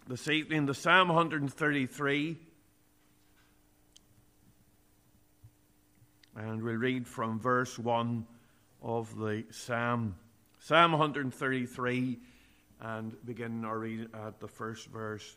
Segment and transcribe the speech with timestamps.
[0.08, 2.36] this evening, the Psalm 133.
[6.36, 8.26] And we'll read from verse 1
[8.82, 10.16] of the Psalm.
[10.60, 12.18] Psalm 133
[12.80, 15.36] and begin our reading at the first verse.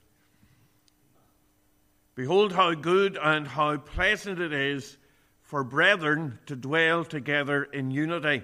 [2.15, 4.97] Behold, how good and how pleasant it is
[5.41, 8.43] for brethren to dwell together in unity.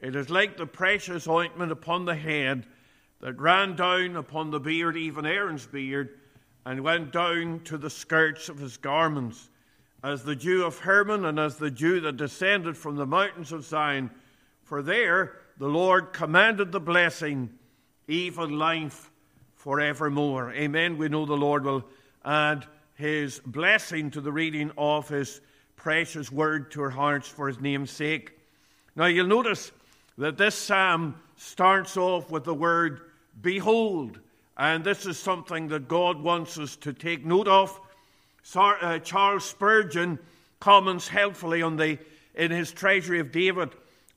[0.00, 2.66] It is like the precious ointment upon the head
[3.20, 6.18] that ran down upon the beard, even Aaron's beard,
[6.66, 9.48] and went down to the skirts of his garments,
[10.02, 13.64] as the dew of Hermon and as the dew that descended from the mountains of
[13.64, 14.10] Zion.
[14.64, 17.50] For there the Lord commanded the blessing,
[18.08, 19.10] even life
[19.56, 20.52] forevermore.
[20.52, 20.98] Amen.
[20.98, 21.84] We know the Lord will
[22.24, 25.40] add his blessing to the reading of his
[25.76, 28.38] precious word to our hearts for his name's sake.
[28.96, 29.72] Now, you'll notice
[30.18, 33.00] that this psalm starts off with the word
[33.40, 34.20] behold,
[34.56, 37.80] and this is something that God wants us to take note of.
[38.54, 40.18] Uh, Charles Spurgeon
[40.60, 41.98] comments helpfully on the,
[42.34, 43.70] in his Treasury of David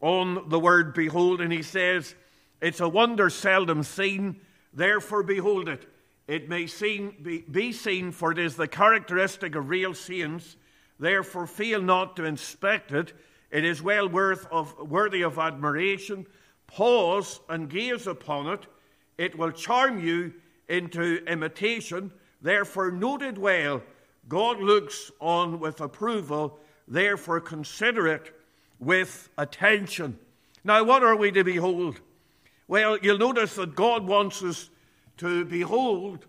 [0.06, 2.14] on the word behold, and he says,
[2.62, 4.40] It's a wonder seldom seen,
[4.72, 5.88] therefore behold it.
[6.28, 10.58] It may seen, be, be seen, for it is the characteristic of real saints,
[11.00, 13.14] therefore fail not to inspect it.
[13.50, 16.28] It is well worth of, worthy of admiration.
[16.68, 18.68] Pause and gaze upon it.
[19.18, 20.36] It will charm you
[20.70, 22.12] into imitation.
[22.44, 23.82] Therefore, note it well.
[24.28, 26.60] God looks on with approval.
[26.88, 28.36] Therefore, consider it
[28.80, 30.20] with attention.
[30.64, 32.00] Now, what are we to behold?
[32.68, 34.70] Well, you'll notice that God wants us
[35.18, 36.26] to behold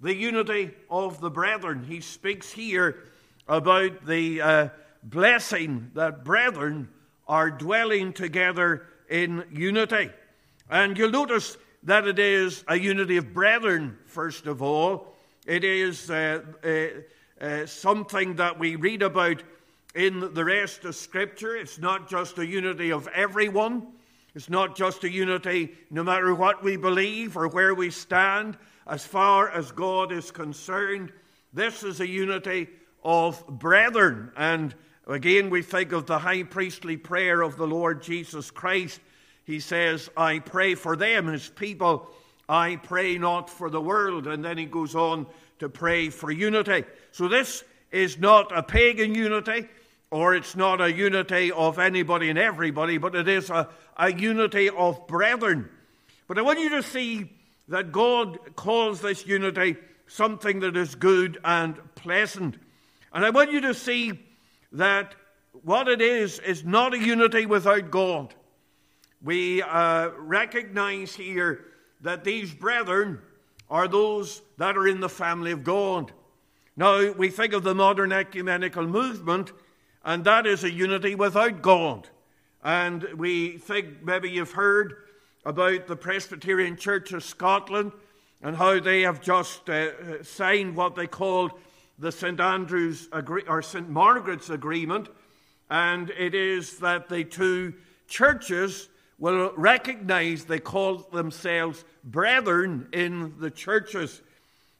[0.00, 1.84] the unity of the brethren.
[1.84, 3.04] He speaks here
[3.48, 4.68] about the uh,
[5.02, 6.88] blessing that brethren
[7.26, 10.10] are dwelling together in unity.
[10.70, 15.14] And you'll notice that it is a unity of brethren, first of all.
[15.46, 19.42] It is uh, uh, uh something that we read about
[19.94, 21.56] in the rest of Scripture.
[21.56, 23.88] It's not just a unity of everyone,
[24.34, 28.56] it's not just a unity no matter what we believe or where we stand
[28.86, 31.12] as far as God is concerned.
[31.52, 32.68] This is a unity
[33.02, 34.30] of brethren.
[34.36, 34.72] And
[35.08, 39.00] again, we think of the high priestly prayer of the Lord Jesus Christ.
[39.44, 42.08] He says, I pray for them, his people.
[42.48, 44.28] I pray not for the world.
[44.28, 45.26] And then he goes on
[45.58, 46.84] to pray for unity.
[47.10, 49.66] So this is not a pagan unity
[50.10, 54.68] or it's not a unity of anybody and everybody, but it is a, a unity
[54.68, 55.68] of brethren.
[56.26, 57.30] But I want you to see
[57.68, 59.76] that God calls this unity
[60.06, 62.56] something that is good and pleasant.
[63.12, 64.18] And I want you to see
[64.72, 65.14] that
[65.62, 68.34] what it is is not a unity without God.
[69.22, 71.64] We uh, recognize here
[72.00, 73.20] that these brethren
[73.68, 76.12] are those that are in the family of God.
[76.76, 79.52] Now, we think of the modern ecumenical movement
[80.04, 82.08] and that is a unity without God.
[82.62, 84.94] And we think maybe you've heard
[85.44, 87.92] about the Presbyterian Church of Scotland
[88.42, 91.52] and how they have just uh, signed what they called
[91.98, 95.08] the St Andrew's or St Margaret's Agreement,
[95.68, 97.74] and it is that the two
[98.08, 104.22] churches will recognize they call themselves brethren in the churches,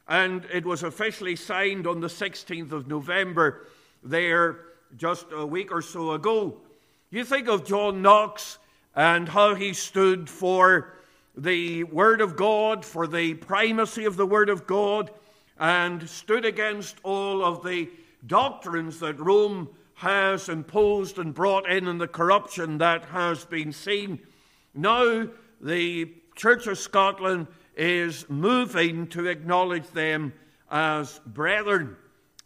[0.09, 3.67] and it was officially signed on the 16th of November
[4.03, 6.57] there just a week or so ago.
[7.11, 8.59] You think of John Knox
[8.95, 10.95] and how he stood for
[11.37, 15.11] the Word of God, for the primacy of the Word of God,
[15.59, 17.89] and stood against all of the
[18.27, 24.19] doctrines that Rome has imposed and brought in and the corruption that has been seen.
[24.75, 25.29] Now,
[25.61, 27.47] the Church of Scotland
[27.77, 30.33] is moving to acknowledge them
[30.71, 31.97] as brethren.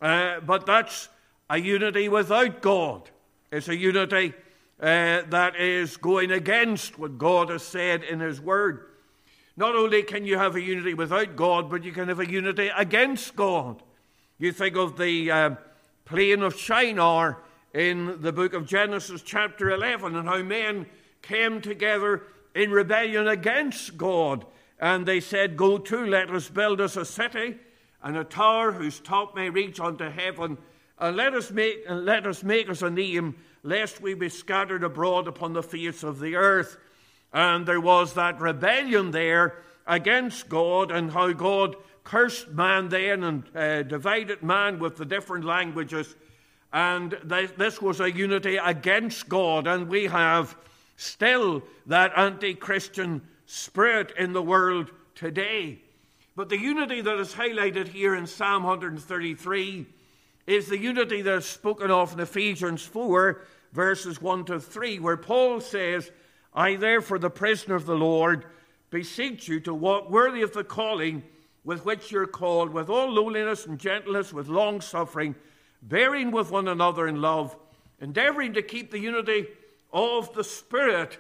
[0.01, 1.09] Uh, but that's
[1.51, 3.11] a unity without God.
[3.53, 4.35] It's a unity
[4.81, 8.87] uh, that is going against what God has said in His Word.
[9.57, 12.71] Not only can you have a unity without God, but you can have a unity
[12.77, 13.83] against God.
[14.39, 15.51] You think of the uh,
[16.05, 17.39] plain of Shinar
[17.73, 20.87] in the book of Genesis, chapter 11, and how men
[21.23, 22.23] came together
[22.55, 24.45] in rebellion against God.
[24.81, 27.57] And they said, Go to, let us build us a city
[28.03, 30.59] and a tower whose top may reach unto heaven
[30.99, 34.85] and let us make, and let us make us a name, lest we be scattered
[34.85, 36.77] abroad upon the face of the earth.
[37.33, 39.57] And there was that rebellion there
[39.87, 45.45] against God, and how God cursed man then and uh, divided man with the different
[45.45, 46.15] languages.
[46.73, 50.57] And this was a unity against God, and we have
[50.97, 55.79] still that anti Christian spirit in the world today.
[56.37, 59.87] But the unity that is highlighted here in Psalm 133
[60.47, 63.41] is the unity that is spoken of in Ephesians 4,
[63.73, 66.11] verses 1 to 3, where Paul says,
[66.53, 68.45] I therefore, the prisoner of the Lord,
[68.91, 71.23] beseech you to walk worthy of the calling
[71.65, 75.35] with which you're called, with all lowliness and gentleness, with long suffering,
[75.83, 77.57] bearing with one another in love,
[78.01, 79.47] endeavoring to keep the unity
[79.93, 81.19] of the Spirit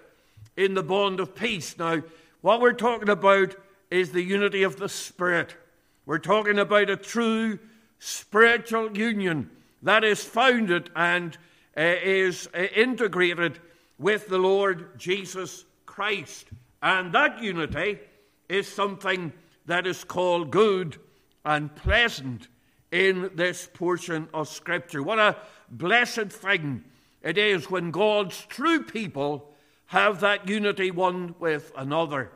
[0.56, 1.78] in the bond of peace.
[1.78, 2.02] Now,
[2.42, 3.56] what we're talking about
[3.90, 5.56] is the unity of the Spirit.
[6.04, 7.58] We're talking about a true
[8.04, 9.50] spiritual union
[9.82, 11.38] that is founded and
[11.74, 13.58] uh, is uh, integrated
[13.98, 16.48] with the Lord Jesus Christ.
[16.82, 17.98] And that unity
[18.46, 19.32] is something
[19.64, 20.98] that is called good
[21.46, 22.48] and pleasant
[22.92, 25.02] in this portion of Scripture.
[25.02, 25.36] What a
[25.70, 26.84] blessed thing
[27.22, 29.50] it is when God's true people
[29.86, 32.32] have that unity one with another.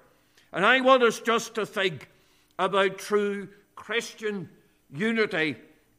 [0.51, 2.09] And I want us just to think
[2.59, 4.49] about true Christian
[4.93, 5.57] unity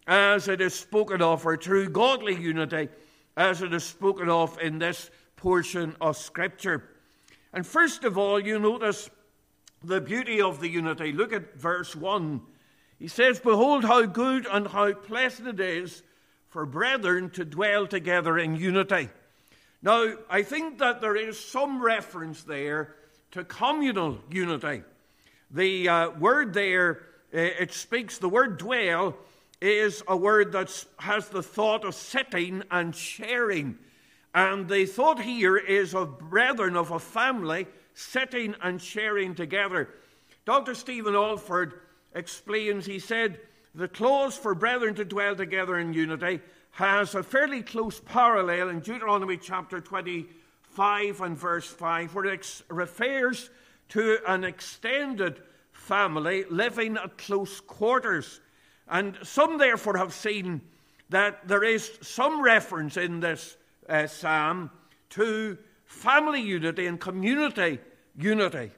[0.07, 2.89] as it is spoken of, or true godly unity
[3.37, 6.89] as it is spoken of in this portion of Scripture.
[7.53, 9.09] And first of all, you notice
[9.83, 11.11] the beauty of the unity.
[11.11, 12.41] Look at verse 1.
[12.99, 16.03] He says, Behold, how good and how pleasant it is
[16.49, 19.09] for brethren to dwell together in unity.
[19.81, 22.95] Now, I think that there is some reference there
[23.31, 24.83] to communal unity.
[25.51, 29.15] The uh, word there, it speaks, the word dwell
[29.61, 33.77] is a word that has the thought of sitting and sharing.
[34.33, 39.89] And the thought here is of brethren, of a family sitting and sharing together.
[40.45, 40.75] Dr.
[40.75, 41.81] Stephen Alford
[42.13, 43.39] explains, he said,
[43.75, 46.41] the clause for brethren to dwell together in unity
[46.71, 53.49] has a fairly close parallel in Deuteronomy chapter 25 and verse 5, where it refers
[53.89, 55.41] to an extended
[55.89, 58.41] family living at close quarters.
[58.87, 60.61] And some, therefore, have seen
[61.09, 63.57] that there is some reference in this
[63.89, 64.69] uh, psalm
[65.09, 67.79] to family unity and community
[68.15, 68.69] unity.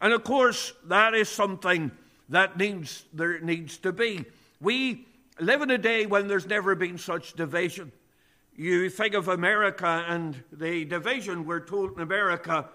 [0.00, 1.92] And of course, that is something
[2.30, 4.24] that needs, there needs to be.
[4.60, 5.06] We
[5.38, 7.92] live in a day when there's never been such division.
[8.56, 12.68] You think of America and the division we're told in America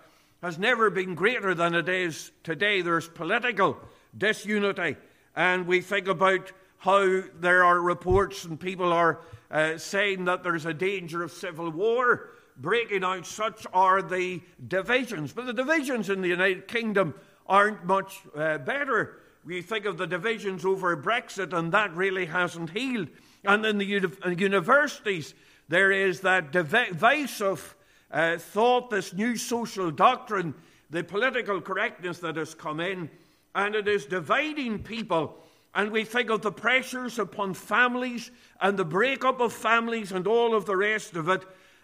[0.46, 2.82] has never been greater than it is today.
[2.82, 3.80] There's political
[4.16, 4.96] disunity,
[5.36, 10.68] and we think about how there are reports and people are uh, saying that there's
[10.68, 13.26] a danger of civil war breaking out.
[13.26, 15.34] Such are the divisions.
[15.34, 17.16] But the divisions in the United Kingdom
[17.48, 19.18] aren't much uh, better.
[19.44, 23.08] We think of the divisions over Brexit, and that really hasn't healed.
[23.44, 25.34] And in the uni- uh, universities,
[25.70, 27.75] there is that divisive
[28.12, 30.54] uh, thought, this new social doctrine,
[30.90, 33.10] the political correctness that has come in,
[33.54, 35.38] and it is dividing people.
[35.74, 38.32] And we think of the pressures upon families
[38.62, 41.44] and the breakup of families and all of the rest of it.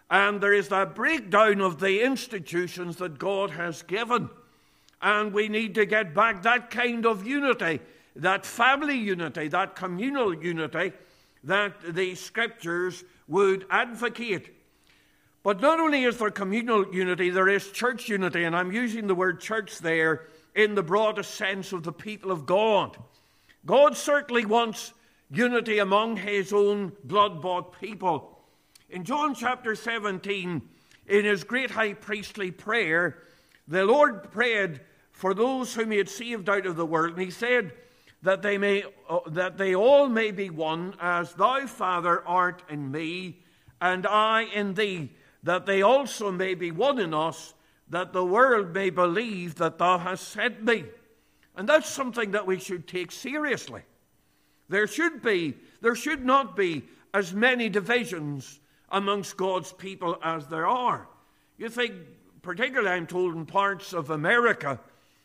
[0.09, 4.29] And there is that breakdown of the institutions that God has given.
[5.01, 7.81] And we need to get back that kind of unity,
[8.15, 10.93] that family unity, that communal unity
[11.43, 14.55] that the scriptures would advocate.
[15.43, 19.15] But not only is there communal unity, there is church unity, and I'm using the
[19.15, 22.97] word church there in the broadest sense of the people of God.
[23.65, 24.93] God certainly wants
[25.31, 28.39] unity among his own blood bought people.
[28.89, 30.61] In John chapter 17,
[31.07, 33.23] in his great high priestly prayer,
[33.67, 34.81] the Lord prayed
[35.11, 37.13] for those whom he had saved out of the world.
[37.13, 37.73] And he said
[38.21, 42.91] that they, may, uh, that they all may be one, as thou, Father, art in
[42.91, 43.39] me,
[43.79, 45.11] and I in thee,
[45.43, 47.53] that they also may be one in us,
[47.89, 50.85] that the world may believe that thou hast sent me.
[51.55, 53.81] And that's something that we should take seriously.
[54.69, 56.83] There should be, there should not be
[57.13, 61.07] as many divisions amongst God's people as there are.
[61.57, 61.93] You think,
[62.41, 64.79] particularly, I'm told, in parts of America,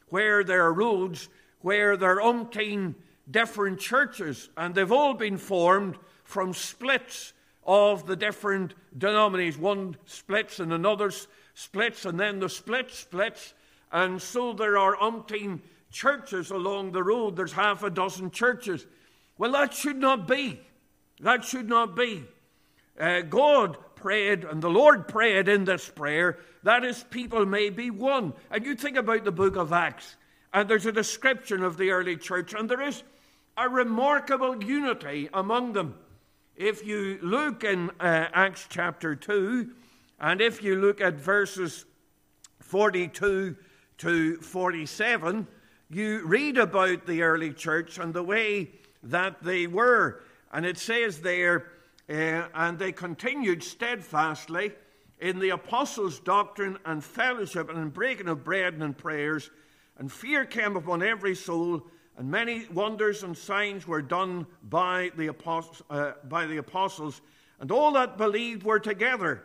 [0.08, 1.28] where there are roads,
[1.61, 2.94] where there are umpteen
[3.30, 7.32] different churches, and they've all been formed from splits
[7.66, 9.61] of the different denominations.
[9.61, 11.11] One splits and another
[11.54, 13.54] splits, and then the split splits,
[13.92, 17.37] and so there are umpteen churches along the road.
[17.37, 18.87] There's half a dozen churches.
[19.38, 20.61] Well, that should not be.
[21.20, 22.25] That should not be.
[22.99, 27.90] Uh, God prayed, and the Lord prayed in this prayer that his people may be
[27.90, 28.32] one.
[28.50, 30.16] And you think about the book of Acts,
[30.52, 33.02] and there's a description of the early church, and there is
[33.56, 35.94] a remarkable unity among them.
[36.56, 39.70] If you look in uh, Acts chapter 2,
[40.18, 41.84] and if you look at verses
[42.60, 43.54] 42
[43.98, 45.46] to 47,
[45.90, 48.70] you read about the early church and the way
[49.02, 50.22] that they were.
[50.50, 51.66] And it says there,
[52.08, 54.72] uh, and they continued steadfastly
[55.20, 59.50] in the apostles' doctrine and fellowship and in breaking of bread and in prayers.
[59.98, 61.82] And fear came upon every soul,
[62.16, 67.20] and many wonders and signs were done by the, apostles, uh, by the apostles.
[67.61, 69.42] And all that believed were together,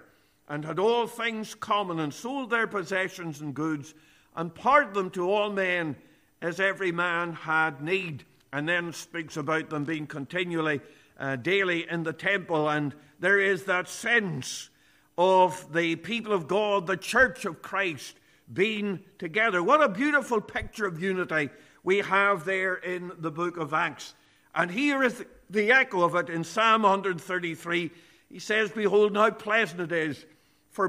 [0.47, 3.93] and had all things common, and sold their possessions and goods,
[4.35, 5.97] and parted them to all men
[6.41, 8.23] as every man had need.
[8.53, 10.81] And then speaks about them being continually,
[11.19, 12.69] uh, daily in the temple.
[12.69, 14.69] And there is that sense
[15.17, 18.17] of the people of God, the church of Christ,
[18.51, 19.61] being together.
[19.61, 21.49] What a beautiful picture of unity
[21.83, 24.13] we have there in the book of Acts.
[24.53, 27.91] And here is the echo of it in Psalm 133.
[28.29, 30.25] He says, Behold, how pleasant it is
[30.69, 30.87] for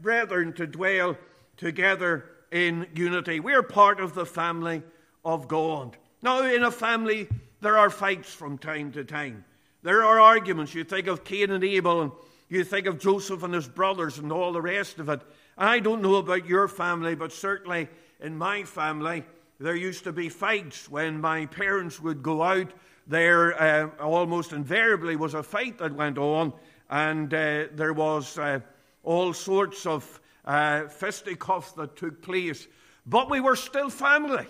[0.00, 1.16] brethren to dwell
[1.56, 3.40] together in unity.
[3.40, 4.82] We're part of the family
[5.24, 5.96] of God.
[6.22, 7.28] Now, in a family,
[7.60, 9.44] there are fights from time to time.
[9.82, 10.74] There are arguments.
[10.74, 12.12] You think of Cain and Abel, and
[12.48, 15.20] you think of Joseph and his brothers, and all the rest of it.
[15.56, 17.88] I don't know about your family, but certainly
[18.20, 19.24] in my family,
[19.64, 22.70] there used to be fights when my parents would go out.
[23.06, 26.52] There uh, almost invariably was a fight that went on,
[26.90, 28.60] and uh, there was uh,
[29.04, 32.68] all sorts of uh, fisticuffs that took place.
[33.06, 34.46] But we were still family.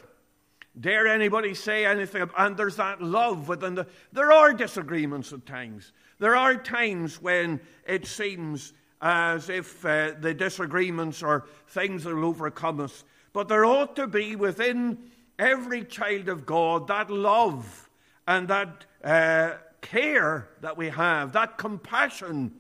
[0.80, 2.28] Dare anybody say anything?
[2.36, 3.86] And there's that love within the.
[4.12, 5.92] There are disagreements at times.
[6.18, 12.24] There are times when it seems as if uh, the disagreements are things that will
[12.24, 13.04] overcome us.
[13.34, 14.96] But there ought to be within
[15.38, 17.90] every child of God that love
[18.26, 22.52] and that uh, care that we have, that compassion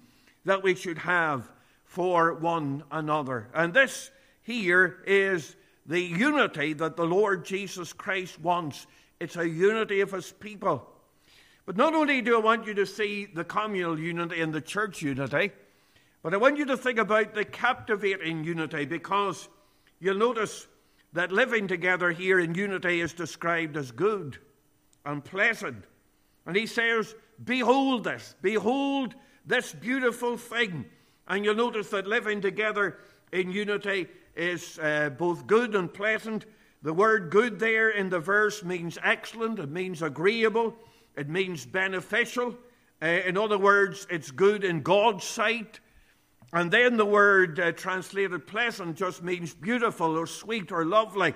[0.44, 1.48] that we should have
[1.84, 3.48] for one another.
[3.54, 4.10] And this
[4.42, 5.54] here is
[5.86, 8.88] the unity that the Lord Jesus Christ wants.
[9.20, 10.90] It's a unity of his people.
[11.66, 15.02] But not only do I want you to see the communal unity and the church
[15.02, 15.52] unity,
[16.20, 19.48] but I want you to think about the captivating unity because
[20.04, 20.66] you'll notice
[21.14, 24.36] that living together here in unity is described as good
[25.06, 25.84] and pleasant.
[26.44, 29.14] And he says, Behold this, behold
[29.46, 30.84] this beautiful thing.
[31.26, 32.98] And you'll notice that living together
[33.32, 36.44] in unity is uh, both good and pleasant.
[36.82, 40.74] The word good there in the verse means excellent, it means agreeable,
[41.16, 42.54] it means beneficial.
[43.00, 45.80] Uh, in other words, it's good in God's sight.
[46.54, 51.34] And then the word uh, translated pleasant just means beautiful or sweet or lovely.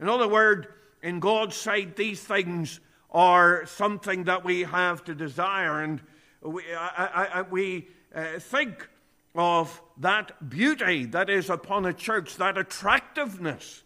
[0.00, 0.66] In other words,
[1.02, 5.82] in God's sight, these things are something that we have to desire.
[5.82, 6.00] And
[6.40, 8.88] we, I, I, we uh, think
[9.34, 13.82] of that beauty that is upon a church, that attractiveness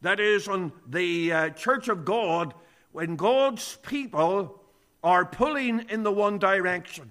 [0.00, 2.54] that is on the uh, church of God
[2.92, 4.62] when God's people
[5.04, 7.10] are pulling in the one direction.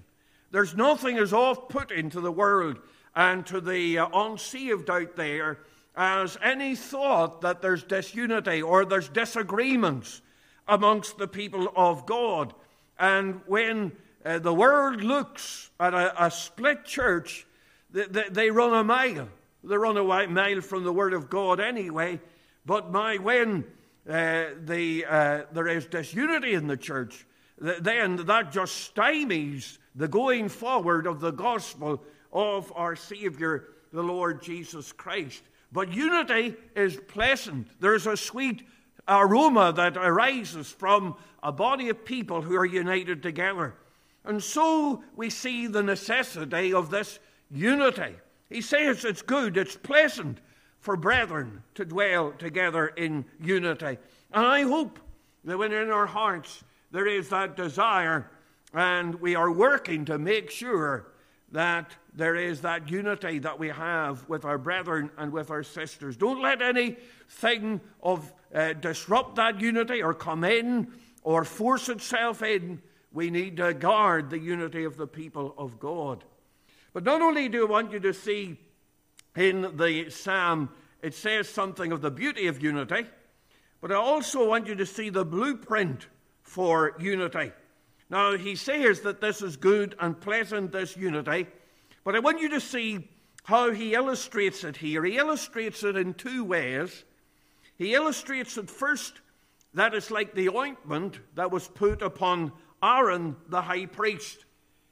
[0.49, 2.79] There's nothing as off putting to the world
[3.15, 5.59] and to the uh, unsaved out there
[5.95, 10.21] as any thought that there's disunity or there's disagreements
[10.67, 12.53] amongst the people of God.
[12.99, 13.93] And when
[14.25, 17.47] uh, the world looks at a, a split church,
[17.91, 19.29] they, they, they run a mile.
[19.63, 22.19] They run a mile from the Word of God anyway.
[22.65, 23.63] But my, when
[24.09, 27.25] uh, the, uh, there is disunity in the church,
[27.57, 34.41] then that just stymies the going forward of the gospel of our Savior, the Lord
[34.41, 35.43] Jesus Christ.
[35.71, 37.67] But unity is pleasant.
[37.79, 38.63] There's a sweet
[39.07, 43.75] aroma that arises from a body of people who are united together.
[44.23, 47.19] And so we see the necessity of this
[47.51, 48.15] unity.
[48.49, 50.39] He says it's good, it's pleasant
[50.79, 53.97] for brethren to dwell together in unity.
[54.31, 54.99] And I hope
[55.43, 58.29] that when in our hearts there is that desire
[58.73, 61.07] and we are working to make sure
[61.55, 66.17] that there is that unity that we have with our brethren and with our sisters.
[66.17, 70.91] Don't let anything of uh, disrupt that unity or come in
[71.23, 72.81] or force itself in.
[73.13, 76.25] We need to guard the unity of the people of God.
[76.91, 78.59] But not only do I want you to see
[79.37, 80.69] in the psalm,
[81.01, 83.05] it says something of the beauty of unity,
[83.79, 86.07] but I also want you to see the blueprint
[86.41, 87.53] for unity.
[88.09, 91.47] Now, he says that this is good and pleasant, this unity,
[92.03, 93.09] But I want you to see
[93.43, 95.03] how he illustrates it here.
[95.03, 97.03] He illustrates it in two ways.
[97.77, 99.21] He illustrates it first
[99.73, 104.45] that it's like the ointment that was put upon Aaron the high priest.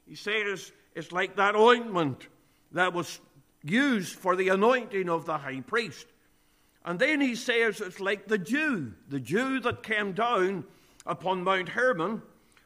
[0.06, 2.28] He says it's like that ointment
[2.72, 3.20] that was
[3.62, 6.06] used for the anointing of the high priest.
[6.84, 10.64] And then he says it's like the dew, the dew that came down
[11.06, 12.20] upon Mount Hermon,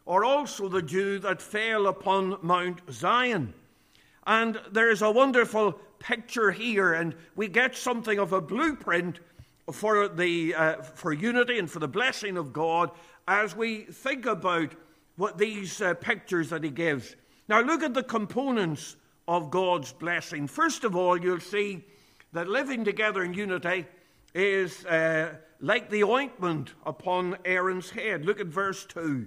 [0.09, 3.53] or also the dew that fell upon Mount Zion.
[4.27, 9.21] And there is a wonderful picture here, and we get something of a blueprint
[9.71, 12.91] for, the, uh, for unity and for the blessing of God
[13.29, 14.73] as we think about
[15.17, 17.15] what these uh, pictures that he gives.
[17.47, 18.97] Now, look at the components
[19.29, 20.47] of God's blessing.
[20.47, 21.85] First of all, you'll see
[22.33, 23.85] that living together in unity
[24.35, 28.25] is uh, like the ointment upon Aaron's head.
[28.25, 29.27] Look at verse 2.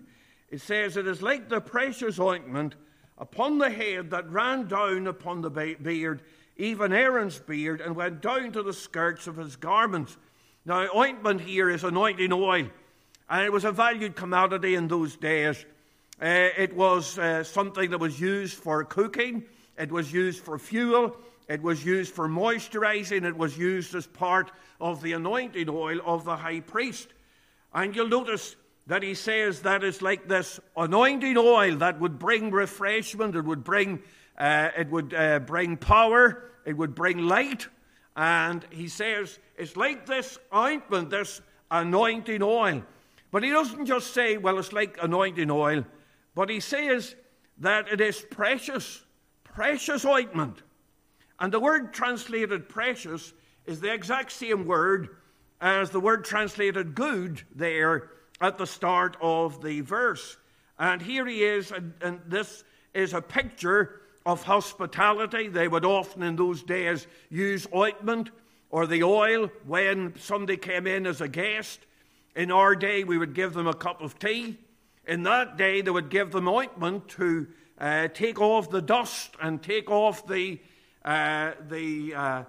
[0.52, 2.76] It says, It is like the precious ointment
[3.18, 6.22] upon the head that ran down upon the beard,
[6.58, 10.18] even Aaron's beard, and went down to the skirts of his garments.
[10.66, 12.68] Now, ointment here is anointing oil,
[13.30, 15.66] and it was a valued commodity in those days.
[16.22, 19.44] Uh, it was uh, something that was used for cooking,
[19.78, 21.16] it was used for fuel,
[21.48, 26.26] it was used for moisturizing, it was used as part of the anointing oil of
[26.26, 27.08] the high priest.
[27.74, 28.56] And you'll notice
[28.88, 33.64] that he says that is like this anointing oil that would bring refreshment, it would
[33.64, 34.02] bring,
[34.38, 37.68] uh, it would, uh, bring power, it would bring light.
[38.16, 42.84] And he says it's like this ointment, this anointing oil.
[43.32, 45.86] But he doesn't just say, well, it's like anointing oil,
[46.36, 47.16] but he says
[47.60, 49.04] that it is precious,
[49.44, 50.62] precious ointment.
[51.40, 53.34] And the word translated precious
[53.66, 55.16] is the exact same word
[55.62, 58.10] as the word translated good there
[58.42, 60.38] at the start of the verse.
[60.80, 65.48] And here he is, and, and this is a picture of hospitality.
[65.48, 68.32] They would often in those days use ointment
[68.70, 71.80] or the oil when somebody came in as a guest.
[72.36, 74.58] In our day, we would give them a cup of tea.
[75.08, 79.62] In that day, they would give them ointment to uh, take off the dust and
[79.62, 80.60] take off the
[81.04, 82.44] uh, the, uh,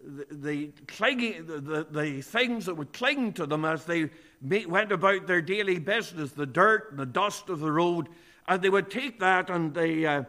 [0.00, 4.10] the, the, clinging, the, the, things that would cling to them as they
[4.42, 8.08] went about their daily business, the dirt and the dust of the road,
[8.48, 10.22] and they would take that and the, uh,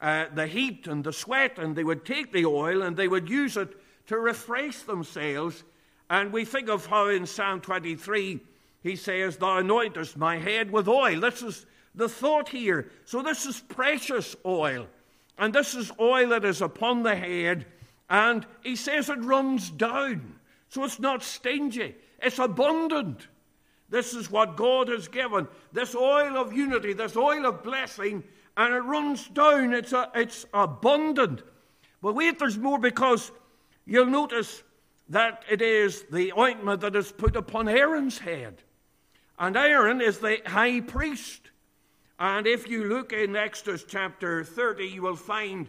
[0.00, 3.28] uh, the heat and the sweat, and they would take the oil and they would
[3.28, 5.64] use it to refresh themselves.
[6.10, 8.40] And we think of how in Psalm 23
[8.82, 11.20] he says, Thou anointest my head with oil.
[11.20, 12.90] This is the thought here.
[13.06, 14.86] So this is precious oil.
[15.38, 17.66] And this is oil that is upon the head,
[18.08, 20.36] and he says it runs down.
[20.68, 23.26] So it's not stingy, it's abundant.
[23.90, 28.24] This is what God has given this oil of unity, this oil of blessing,
[28.56, 29.72] and it runs down.
[29.72, 31.42] It's, a, it's abundant.
[32.02, 33.30] But wait, there's more because
[33.86, 34.62] you'll notice
[35.08, 38.62] that it is the ointment that is put upon Aaron's head.
[39.38, 41.50] And Aaron is the high priest.
[42.18, 45.66] And if you look in Exodus chapter 30, you will find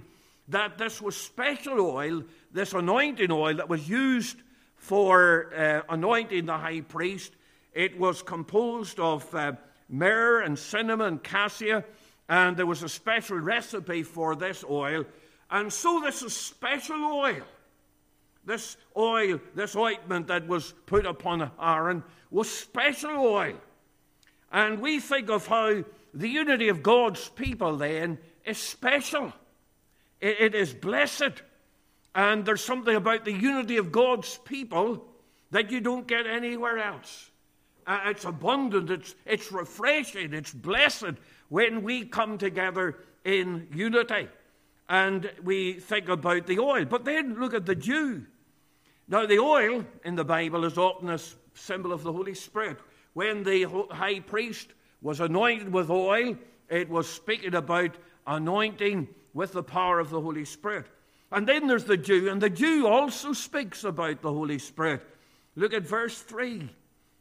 [0.49, 4.38] that this was special oil, this anointing oil that was used
[4.75, 7.34] for uh, anointing the high priest.
[7.76, 9.52] It was composed of uh,
[9.90, 11.84] myrrh and cinnamon and cassia,
[12.30, 15.06] and there was a special recipe for this oil.
[15.52, 17.44] And so, this is special oil.
[18.46, 23.58] This oil, this ointment that was put upon Aaron, was special oil.
[24.52, 25.84] And we think of how
[26.14, 29.34] the unity of God's people then is special,
[30.22, 31.42] it, it is blessed.
[32.14, 35.06] And there's something about the unity of God's people
[35.52, 37.30] that you don't get anywhere else.
[37.88, 41.13] It's abundant, it's, it's refreshing, it's blessed
[41.50, 44.28] when we come together in unity
[44.89, 46.86] and we think about the oil.
[46.86, 48.26] But then look at the dew.
[49.08, 51.19] Now, the oil in the Bible is often a
[51.54, 52.78] symbol of the Holy Spirit.
[53.13, 54.67] When the high priest
[55.02, 56.36] was anointed with oil,
[56.69, 57.95] it was speaking about
[58.26, 60.88] anointing with the power of the Holy Spirit.
[61.32, 65.02] And then there's the dew, and the dew also speaks about the Holy Spirit.
[65.56, 66.69] Look at verse 3.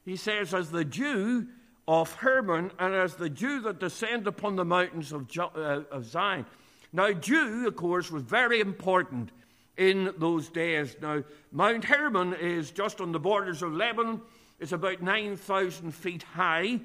[0.04, 1.46] He says, As the dew
[1.86, 6.46] of Hermon, and as the dew that descend upon the mountains of, uh, Zion.
[6.92, 9.32] Now, dew, of course, was very important
[9.76, 10.96] in those days.
[11.02, 14.20] Now, Mount Hermon is just on the borders of Lebanon.
[14.60, 16.80] It's about 9,000 feet high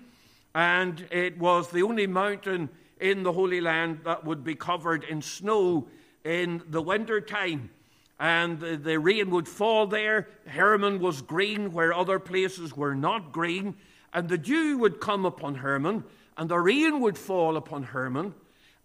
[0.55, 5.21] and it was the only mountain in the Holy Land that would be covered in
[5.21, 5.87] snow
[6.23, 7.69] in the winter time.
[8.19, 10.27] And the, rain would fall there.
[10.45, 13.75] Hermon was green where other places were not green.
[14.13, 16.03] And the dew would come upon Hermon,
[16.37, 18.33] and the rain would fall upon Hermon.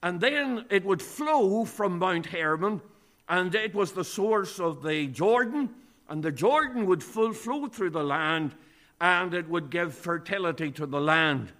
[0.03, 2.81] And then it would flow from Mount Hermon,
[3.29, 5.71] and it was the source of the Jordan,
[6.09, 8.55] and the Jordan would full flow through the land,
[9.01, 11.53] and it would give fertility to the land.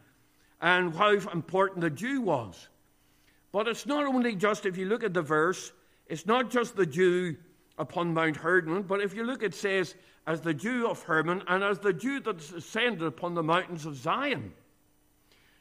[0.61, 2.69] And how important the dew was.
[3.51, 5.73] But it's not only just, if you look at the verse,
[6.07, 7.37] it's not just the dew
[7.79, 9.95] upon Mount Hermon, but if you look, it says,
[10.27, 13.97] as the dew of Hermon and as the dew that descended upon the mountains of
[13.97, 14.53] Zion.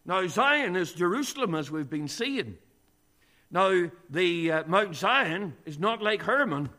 [0.05, 2.57] Now, Zion is Jerusalem, as we've been seeing.
[3.51, 6.69] Now, the uh, Mount Zion is not like Hermon.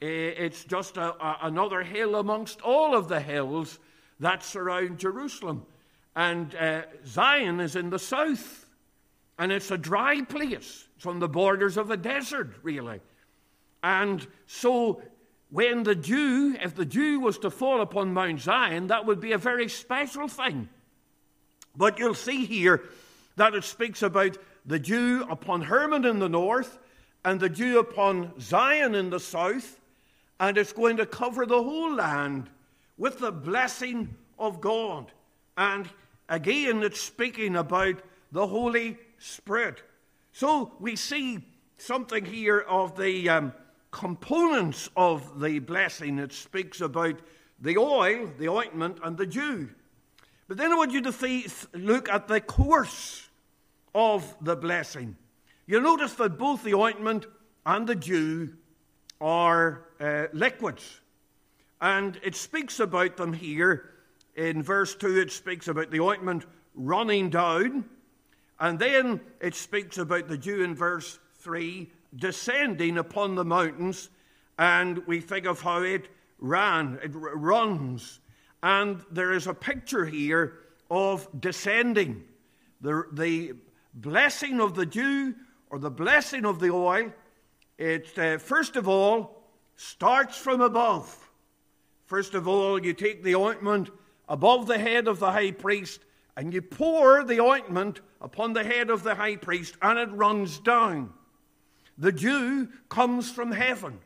[0.00, 3.78] It's just a, a, another hill amongst all of the hills
[4.20, 5.64] that surround Jerusalem.
[6.14, 8.66] And uh, Zion is in the south.
[9.38, 10.86] And it's a dry place.
[10.96, 13.00] It's on the borders of a desert, really.
[13.82, 15.02] And so,
[15.50, 19.32] when the dew, if the dew was to fall upon Mount Zion, that would be
[19.32, 20.68] a very special thing.
[21.76, 22.82] But you'll see here
[23.36, 26.78] that it speaks about the dew upon Hermon in the north
[27.24, 29.80] and the dew upon Zion in the south,
[30.40, 32.50] and it's going to cover the whole land
[32.96, 35.12] with the blessing of God.
[35.56, 35.88] And
[36.28, 37.96] again, it's speaking about
[38.32, 39.82] the Holy Spirit.
[40.32, 41.40] So we see
[41.76, 43.52] something here of the um,
[43.92, 46.18] components of the blessing.
[46.18, 47.20] It speaks about
[47.60, 49.68] the oil, the ointment, and the dew.
[50.48, 53.28] But then I want you to look at the course
[53.94, 55.16] of the blessing.
[55.66, 57.26] You'll notice that both the ointment
[57.64, 58.54] and the dew
[59.20, 61.00] are uh, liquids.
[61.80, 63.90] And it speaks about them here.
[64.34, 67.84] In verse 2, it speaks about the ointment running down.
[68.58, 74.10] And then it speaks about the dew in verse 3 descending upon the mountains.
[74.58, 78.20] And we think of how it ran, it runs.
[78.62, 80.58] And there is a picture here
[80.90, 82.24] of descending.
[82.80, 83.52] The, the
[83.94, 85.34] blessing of the dew
[85.70, 87.12] or the blessing of the oil,
[87.78, 89.42] it uh, first of all
[89.76, 91.30] starts from above.
[92.04, 93.90] First of all, you take the ointment
[94.28, 96.00] above the head of the high priest
[96.36, 100.58] and you pour the ointment upon the head of the high priest and it runs
[100.58, 101.12] down.
[102.02, 104.00] The dew comes from heaven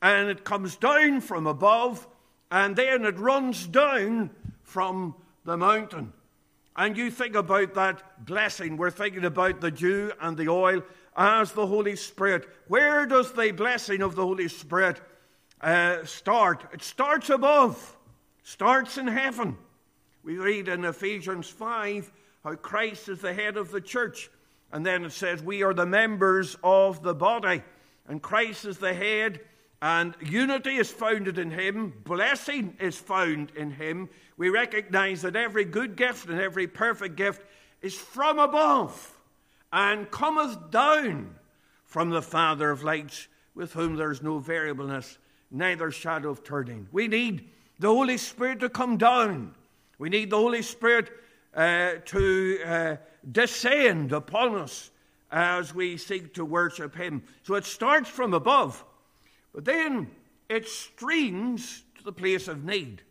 [0.00, 2.08] and it comes down from above
[2.50, 4.30] and then it runs down
[4.62, 6.14] from the mountain.
[6.74, 8.78] And you think about that blessing.
[8.78, 10.82] We're thinking about the dew and the oil
[11.18, 12.48] as the Holy Spirit.
[12.68, 15.02] Where does the blessing of the Holy Spirit
[15.60, 16.64] uh, start?
[16.72, 17.94] It starts above,
[18.42, 19.58] starts in heaven.
[20.22, 22.10] We read in Ephesians 5
[22.42, 24.30] how Christ is the head of the church.
[24.74, 27.62] And then it says, We are the members of the body.
[28.08, 29.40] And Christ is the head
[29.80, 34.08] and unity is founded in him, blessing is found in him.
[34.36, 37.44] We recognize that every good gift and every perfect gift
[37.82, 39.16] is from above
[39.72, 41.34] and cometh down
[41.84, 45.18] from the Father of lights, with whom there is no variableness,
[45.50, 46.88] neither shadow of turning.
[46.90, 49.54] We need the Holy Spirit to come down.
[49.98, 51.10] We need the Holy Spirit
[51.54, 52.96] uh, to uh,
[53.30, 54.90] descend upon us
[55.30, 57.22] as we seek to worship Him.
[57.42, 58.84] So it starts from above.
[59.54, 60.10] But then
[60.48, 63.02] it streams to the place of need.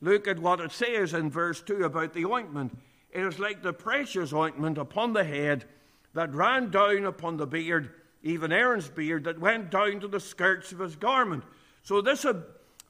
[0.00, 2.76] Look at what it says in verse 2 about the ointment.
[3.12, 5.64] It is like the precious ointment upon the head
[6.14, 7.90] that ran down upon the beard,
[8.22, 11.44] even Aaron's beard, that went down to the skirts of his garment.
[11.82, 12.24] So this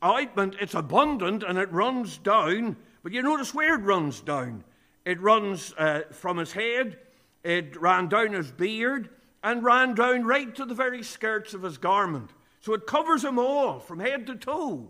[0.05, 4.65] ointment, it's abundant and it runs down, but you notice where it runs down.
[5.05, 6.99] It runs uh, from his head,
[7.43, 9.09] it ran down his beard,
[9.43, 12.31] and ran down right to the very skirts of his garment.
[12.61, 14.89] So it covers him all from head to toe.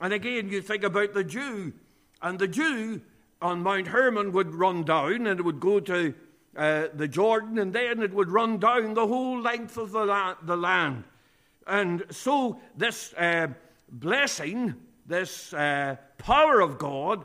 [0.00, 1.72] And again, you think about the dew,
[2.20, 3.00] and the dew
[3.40, 6.14] on Mount Hermon would run down and it would go to
[6.56, 10.36] uh, the Jordan, and then it would run down the whole length of the, la-
[10.42, 11.04] the land.
[11.66, 13.48] And so, this uh,
[13.90, 14.74] blessing,
[15.06, 17.24] this uh, power of God,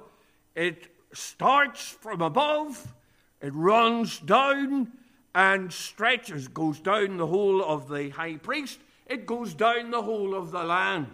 [0.56, 2.94] it starts from above,
[3.42, 4.92] it runs down
[5.34, 10.36] and stretches, goes down the whole of the high priest, it goes down the whole
[10.36, 11.14] of the land.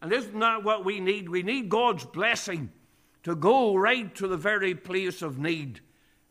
[0.00, 1.28] And isn't that what we need?
[1.28, 2.70] We need God's blessing
[3.22, 5.80] to go right to the very place of need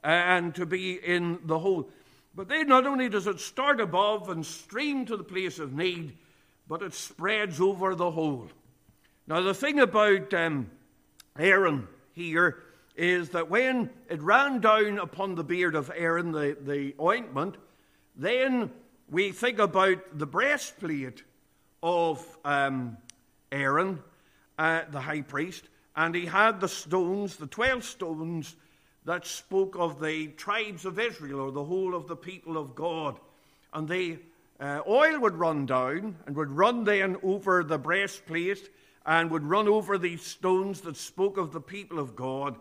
[0.03, 1.89] and to be in the whole.
[2.35, 6.17] But then not only does it start above and stream to the place of need,
[6.67, 8.47] but it spreads over the whole.
[9.27, 10.69] Now, the thing about um,
[11.37, 12.63] Aaron here
[12.95, 17.55] is that when it ran down upon the beard of Aaron, the, the ointment,
[18.15, 18.71] then
[19.09, 21.23] we think about the breastplate
[21.83, 22.97] of um,
[23.51, 23.99] Aaron,
[24.57, 25.63] uh, the high priest,
[25.95, 28.55] and he had the stones, the 12 stones
[29.05, 33.19] that spoke of the tribes of Israel or the whole of the people of God.
[33.73, 34.19] And the
[34.59, 38.69] uh, oil would run down and would run then over the breastplate
[39.05, 42.55] and would run over these stones that spoke of the people of God.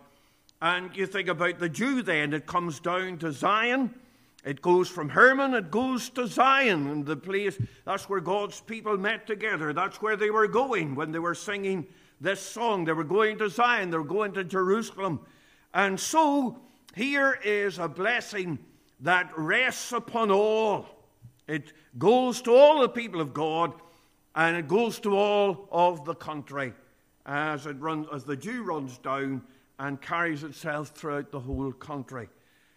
[0.63, 3.95] And you think about the dew then, it comes down to Zion.
[4.45, 8.97] It goes from Hermon, it goes to Zion, and the place, that's where God's people
[8.97, 9.75] met together.
[9.75, 11.87] That's where they were going when they were singing
[12.23, 12.87] this song.
[12.87, 15.21] They were going to Zion, they were going to Jerusalem.
[15.75, 16.59] And so,
[16.95, 18.59] here is a blessing
[19.01, 20.87] that rests upon all.
[21.47, 23.75] It goes to all the people of God,
[24.35, 26.73] and it goes to all of the country
[27.27, 29.43] as it runs, as the dew runs down
[29.81, 32.29] and carries itself throughout the whole country.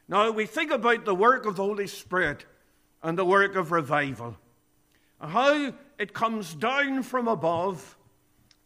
[0.08, 2.46] Now we think about the work of the Holy Spirit
[3.04, 4.38] and the work of revival,
[5.20, 7.98] and how it comes down from above,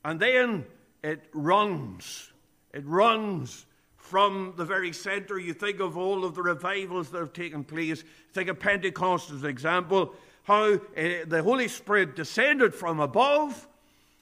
[0.06, 0.66] and then
[1.04, 2.32] it runs.
[2.74, 5.40] It runs from the very center.
[5.40, 8.04] You think of all of the revivals that have taken place.
[8.34, 10.80] Think of Pentecost as an example, how uh,
[11.26, 13.68] the Holy Spirit descended from above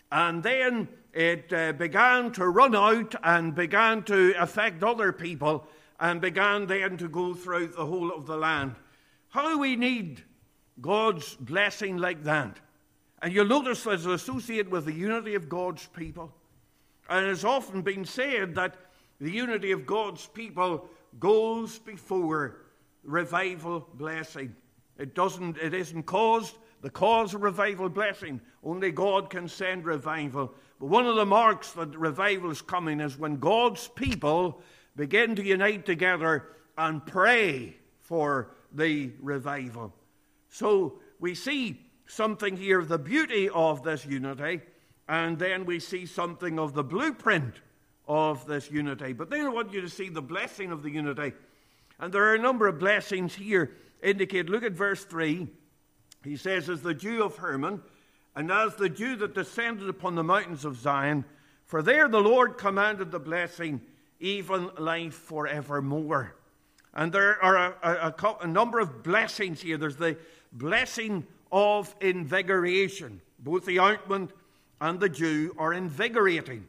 [0.10, 5.65] and then it uh, began to run out and began to affect other people
[5.97, 8.75] and began then to go throughout the whole of the land.
[9.30, 10.21] How we need
[10.82, 12.60] God's blessing like that.
[13.21, 16.34] And you'll notice that it's associated with the unity of God's people.
[17.10, 18.75] And it's often been said that
[19.21, 22.58] the unity of God's people goes before
[23.04, 24.54] revival blessing.
[24.97, 28.41] It doesn't, it isn't caused, the cause of revival blessing.
[28.63, 30.54] Only God can send revival.
[30.79, 34.61] But one of the marks that revival is coming is when God's people
[34.95, 39.93] begin to unite together and pray for the revival.
[40.49, 44.61] So we see something here of the beauty of this unity,
[45.07, 47.55] and then we see something of the blueprint
[48.07, 49.13] of this unity.
[49.13, 51.33] But then I want you to see the blessing of the unity.
[51.99, 53.71] And there are a number of blessings here
[54.03, 54.49] indicate.
[54.49, 55.47] Look at verse 3.
[56.23, 57.81] He says, As the dew of Hermon,
[58.35, 61.25] and as the dew that descended upon the mountains of Zion,
[61.65, 63.81] for there the Lord commanded the blessing,
[64.19, 66.35] even life forevermore.
[66.93, 69.77] And there are a, a, a number of blessings here.
[69.77, 70.17] There's the
[70.51, 73.21] blessing of invigoration.
[73.39, 74.31] Both the ointment
[74.79, 76.67] and the dew are invigorating.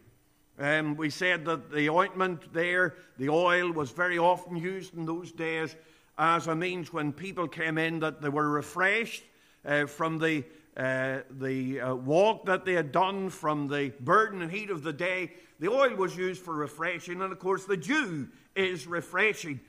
[0.59, 5.31] Um, we said that the ointment there, the oil, was very often used in those
[5.33, 5.76] days
[6.18, 9.22] as a means when people came in that they were refreshed
[9.66, 10.44] uh, from the,
[10.77, 14.93] uh, the uh, walk that they had done, from the burden and heat of the
[14.93, 15.33] day.
[15.59, 19.61] The oil was used for refreshing, and of course, the dew is refreshing.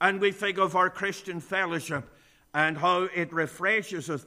[0.00, 2.08] And we think of our Christian fellowship
[2.54, 4.24] and how it refreshes us,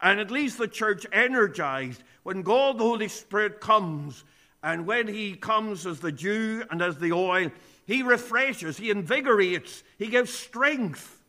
[0.00, 2.02] and it leaves the church energized.
[2.22, 4.24] When God the Holy Spirit comes,
[4.62, 7.50] and when he comes as the dew and as the oil,
[7.86, 11.20] he refreshes, he invigorates, he gives strength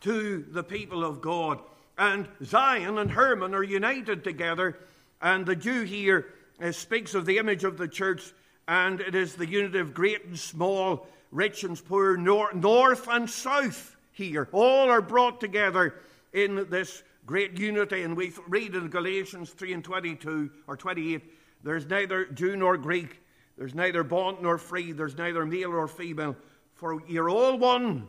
[0.00, 1.60] to the people of God.
[1.98, 4.78] And Zion and Hermon are united together,
[5.20, 6.26] and the dew here
[6.62, 8.32] uh, speaks of the image of the church,
[8.68, 13.30] and it is the unity of great and small, rich and poor, nor- north and
[13.30, 14.48] south here.
[14.52, 15.94] All are brought together
[16.32, 21.22] in this great unity, and we read in Galatians 3 and 22 or 28
[21.66, 23.20] there's neither Jew nor Greek.
[23.58, 24.92] There's neither bond nor free.
[24.92, 26.36] There's neither male nor female.
[26.74, 28.06] For you're all one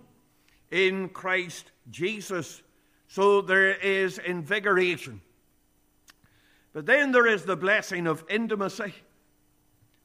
[0.69, 2.61] in Christ Jesus.
[3.07, 5.21] So there is invigoration.
[6.73, 8.93] But then there is the blessing of intimacy.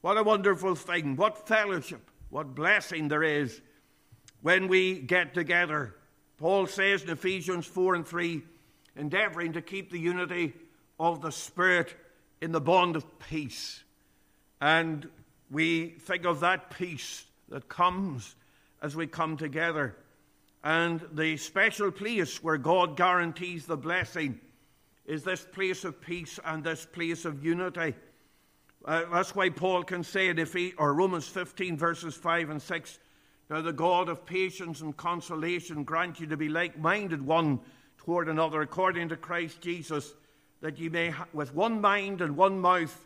[0.01, 1.15] What a wonderful thing.
[1.15, 2.09] What fellowship.
[2.29, 3.61] What blessing there is
[4.41, 5.95] when we get together.
[6.37, 8.41] Paul says in Ephesians 4 and 3
[8.95, 10.53] endeavoring to keep the unity
[10.99, 11.95] of the Spirit
[12.41, 13.83] in the bond of peace.
[14.59, 15.09] And
[15.49, 18.35] we think of that peace that comes
[18.81, 19.95] as we come together.
[20.63, 24.39] And the special place where God guarantees the blessing
[25.05, 27.93] is this place of peace and this place of unity.
[28.85, 32.99] Uh, that's why Paul can say in or Romans 15, verses 5 and 6,
[33.49, 37.59] Now the God of patience and consolation grant you to be like minded one
[37.97, 40.13] toward another, according to Christ Jesus
[40.63, 43.05] that ye may, with one mind and one mouth,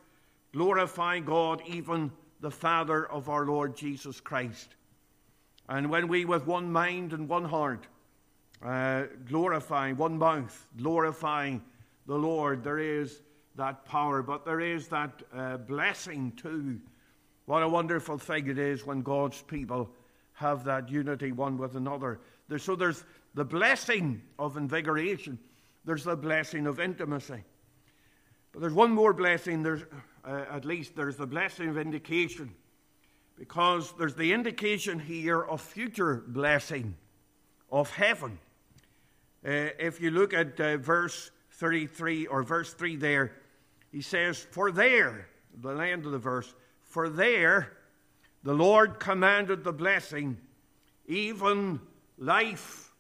[0.54, 4.76] glorify God, even the Father of our Lord Jesus Christ.
[5.70, 7.88] And when we, with one mind and one heart,
[8.64, 11.58] uh, glorify, one mouth, glorify
[12.06, 13.22] the Lord, there is
[13.56, 16.80] that power, but there is that uh, blessing too.
[17.46, 19.90] What a wonderful thing it is when God's people
[20.34, 22.20] have that unity one with another.
[22.48, 23.04] There, so there's
[23.34, 25.40] the blessing of invigoration
[25.88, 27.44] there's the blessing of intimacy.
[28.52, 29.84] But there's one more blessing, there's,
[30.26, 32.54] uh, at least there's the blessing of indication.
[33.38, 36.96] Because there's the indication here of future blessing
[37.72, 38.40] of heaven.
[39.46, 43.34] Uh, if you look at uh, verse 33 or verse 3 there,
[43.92, 45.28] he says, For there,
[45.62, 47.78] the land of the verse, for there
[48.44, 50.38] the Lord commanded the blessing,
[51.06, 51.80] even
[52.18, 52.94] life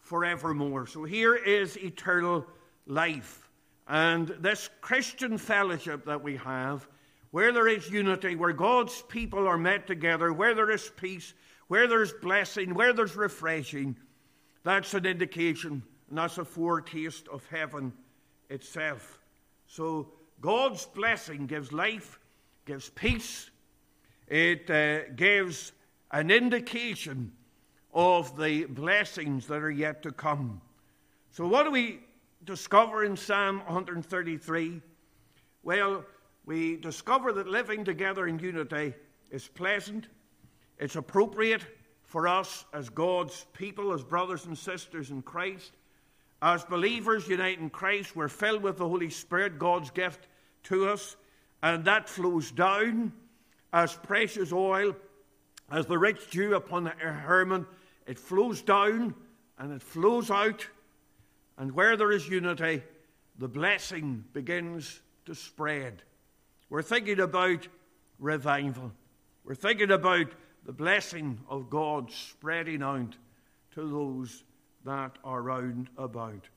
[0.00, 0.86] forevermore.
[0.86, 2.46] So here is eternal
[2.86, 3.48] life.
[3.86, 6.88] And this Christian fellowship that we have,
[7.30, 11.34] where there is unity, where God's people are met together, where there is peace,
[11.68, 13.96] where there's blessing, where there's refreshing,
[14.64, 17.92] that's an indication, and that's a foretaste of heaven
[18.48, 19.18] itself.
[19.66, 22.18] So God's blessing gives life,
[22.64, 23.50] gives peace,
[24.26, 25.72] it uh, gives
[26.10, 27.32] an indication
[27.92, 30.60] of the blessings that are yet to come.
[31.30, 32.00] So, what do we
[32.44, 34.80] discover in Psalm 133?
[35.62, 36.04] Well,
[36.48, 38.94] we discover that living together in unity
[39.30, 40.08] is pleasant,
[40.78, 41.60] it's appropriate
[42.04, 45.72] for us as God's people, as brothers and sisters in Christ.
[46.40, 50.26] As believers unite in Christ, we're filled with the Holy Spirit, God's gift
[50.64, 51.16] to us,
[51.62, 53.12] and that flows down
[53.74, 54.96] as precious oil,
[55.70, 57.66] as the rich dew upon the Hermon.
[58.06, 59.14] It flows down
[59.58, 60.66] and it flows out,
[61.58, 62.82] and where there is unity,
[63.36, 66.04] the blessing begins to spread.
[66.70, 67.66] We're thinking about
[68.18, 68.92] revival.
[69.44, 70.32] We're thinking about
[70.66, 73.16] the blessing of God spreading out
[73.72, 74.44] to those
[74.84, 76.48] that are round about,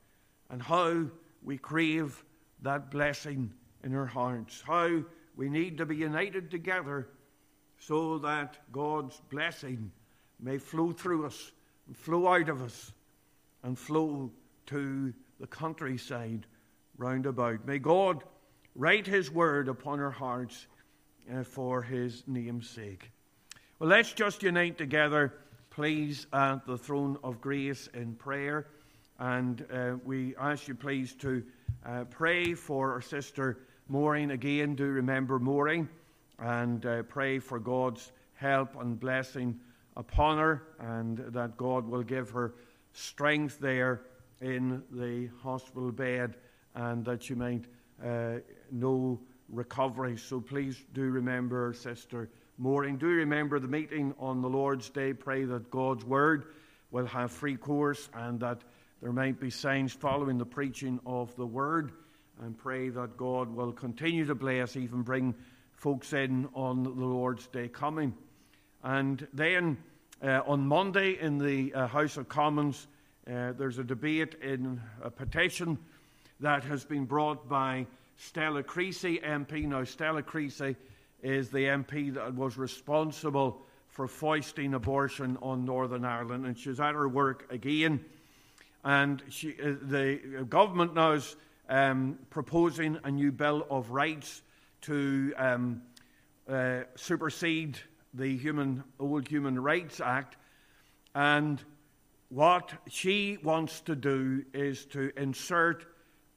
[0.50, 1.06] and how
[1.42, 2.22] we crave
[2.62, 5.02] that blessing in our hearts, how
[5.36, 7.08] we need to be united together
[7.78, 9.90] so that God's blessing
[10.38, 11.52] may flow through us,
[11.86, 12.92] and flow out of us,
[13.62, 14.30] and flow
[14.66, 16.46] to the countryside
[16.96, 17.66] round about.
[17.66, 18.22] May God
[18.74, 20.66] write His word upon our hearts
[21.32, 23.10] uh, for His name's sake.
[23.78, 25.34] Well, let's just unite together,
[25.70, 28.66] please, at the throne of grace in prayer.
[29.18, 31.42] And uh, we ask you, please, to
[31.84, 33.58] uh, pray for our sister
[33.88, 34.74] Maureen again.
[34.74, 35.88] Do remember Maureen
[36.38, 39.58] and uh, pray for God's help and blessing
[39.96, 42.54] upon her and that God will give her
[42.92, 44.02] strength there
[44.40, 46.36] in the hospital bed
[46.74, 47.64] and that she might
[48.04, 48.38] uh,
[48.70, 50.16] know recovery.
[50.16, 52.96] So please do remember, Sister Maureen.
[52.96, 55.12] Do remember the meeting on the Lord's Day.
[55.12, 56.46] Pray that God's word
[56.90, 58.62] will have free course and that
[59.00, 61.92] there might be signs following the preaching of the word.
[62.40, 65.34] And pray that God will continue to bless, even bring
[65.74, 68.14] folks in on the Lord's Day coming.
[68.82, 69.78] And then
[70.22, 72.86] uh, on Monday in the uh, House of Commons,
[73.28, 75.78] uh, there's a debate in a petition
[76.42, 79.64] that has been brought by Stella Creasy MP.
[79.64, 80.76] Now, Stella Creasy
[81.22, 86.94] is the MP that was responsible for foisting abortion on Northern Ireland, and she's at
[86.94, 88.04] her work again.
[88.84, 91.36] And she, uh, the government now is
[91.68, 94.42] um, proposing a new Bill of Rights
[94.82, 95.82] to um,
[96.48, 97.78] uh, supersede
[98.14, 100.36] the human, old Human Rights Act.
[101.14, 101.62] And
[102.30, 105.86] what she wants to do is to insert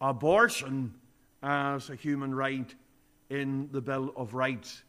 [0.01, 0.93] abortion
[1.41, 2.73] as a human right
[3.29, 4.83] in the Bill of Rights.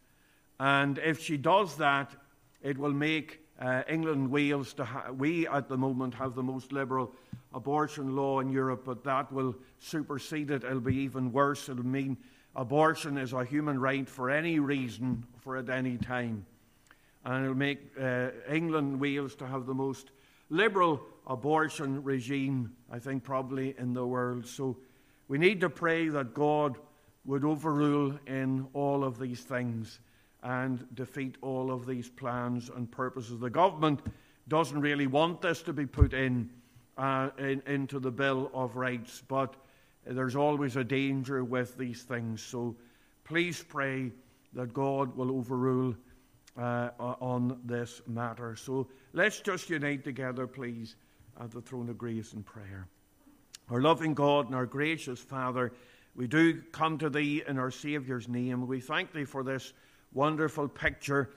[0.59, 2.15] And if she does that,
[2.63, 6.73] it will make uh, England, Wales, to ha- we at the moment have the most
[6.73, 7.13] liberal
[7.55, 10.65] abortion law in Europe, but that will supersede it.
[10.65, 11.69] It'll be even worse.
[11.69, 12.17] It'll mean
[12.55, 16.45] abortion is a human right for any reason, for at any time.
[17.25, 20.11] And it'll make uh, England, Wales to have the most
[20.49, 24.47] liberal abortion regime, I think, probably in the world.
[24.47, 24.77] So
[25.29, 26.77] we need to pray that God
[27.25, 30.01] would overrule in all of these things
[30.43, 33.41] and defeat all of these plans and purposes.
[33.41, 34.01] The government
[34.49, 36.51] doesn't really want this to be put in,
[36.97, 39.57] uh, in into the Bill of Rights, but
[40.07, 42.41] there's always a danger with these things.
[42.41, 42.77] So
[43.25, 44.13] please pray
[44.53, 45.97] that God will overrule
[46.57, 48.55] uh, on this matter.
[48.55, 50.95] So let's just unite together, please,
[51.41, 52.87] at the throne of grace in prayer.
[53.69, 55.73] Our loving God and our gracious Father,
[56.15, 58.65] we do come to Thee in our Saviour's name.
[58.69, 59.73] We thank Thee for this
[60.13, 61.31] wonderful picture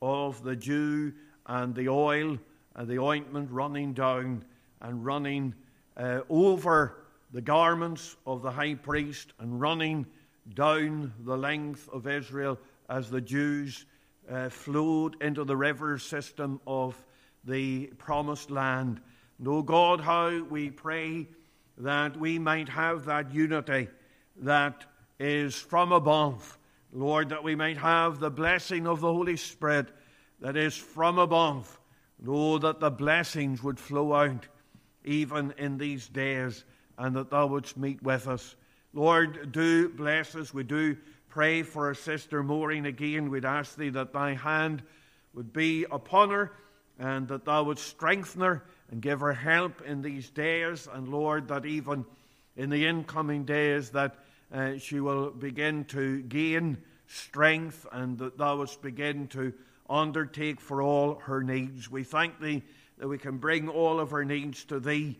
[0.00, 1.12] of the dew
[1.44, 2.38] and the oil
[2.74, 4.46] and the ointment running down
[4.80, 5.54] and running
[5.98, 10.06] uh, over the garments of the high priest and running
[10.54, 12.58] down the length of Israel
[12.88, 13.84] as the dews
[14.30, 16.96] uh, flowed into the river system of
[17.44, 19.02] the promised land.
[19.38, 21.28] No God, how we pray
[21.78, 23.88] that we might have that unity
[24.36, 24.84] that
[25.18, 26.58] is from above
[26.94, 29.88] Lord, that we might have the blessing of the Holy Spirit
[30.40, 31.80] that is from above.
[32.26, 34.46] Oh, that the blessings would flow out
[35.04, 36.64] even in these days
[36.96, 38.54] and that thou wouldst meet with us.
[38.92, 40.54] Lord, do bless us.
[40.54, 40.96] We do
[41.28, 43.28] pray for our sister Maureen again.
[43.28, 44.84] We'd ask thee that thy hand
[45.34, 46.52] would be upon her
[46.98, 50.88] and that thou would strengthen her and give her help in these days.
[50.92, 52.04] And Lord, that even
[52.56, 54.16] in the incoming days that
[54.52, 59.52] uh, she will begin to gain strength and that thou wouldst begin to
[59.88, 61.90] undertake for all her needs.
[61.90, 62.62] We thank thee
[62.98, 65.18] that we can bring all of her needs to thee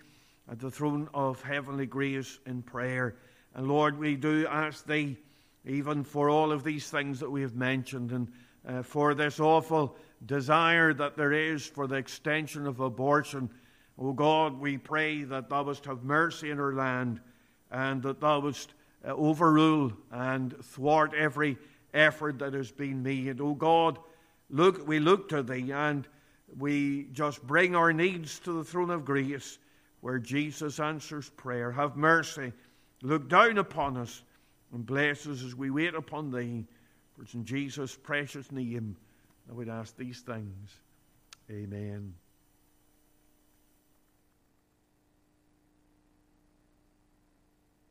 [0.50, 3.16] at the throne of heavenly grace in prayer.
[3.54, 5.16] And Lord, we do ask thee,
[5.66, 8.32] even for all of these things that we have mentioned, and
[8.66, 9.96] uh, for this awful
[10.26, 13.50] desire that there is for the extension of abortion.
[13.98, 17.20] O oh God, we pray that thou wouldst have mercy in our land
[17.70, 18.74] and that thou wouldst
[19.06, 21.58] uh, overrule and thwart every
[21.92, 23.40] effort that has been made.
[23.40, 23.98] O oh God,
[24.50, 26.08] look, we look to thee and
[26.58, 29.58] we just bring our needs to the throne of grace
[30.00, 31.70] where Jesus answers prayer.
[31.72, 32.52] Have mercy.
[33.02, 34.22] Look down upon us
[34.72, 36.64] and bless us as we wait upon thee.
[37.14, 38.96] For it's in Jesus' precious name
[39.46, 40.70] that we'd ask these things.
[41.50, 42.14] Amen.